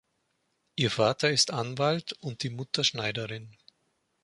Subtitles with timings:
[0.77, 3.55] Ihr Vater ist Anwalt und die Mutter Schneiderin.